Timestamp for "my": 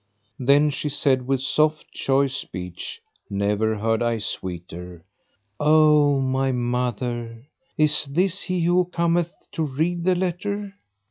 6.19-6.51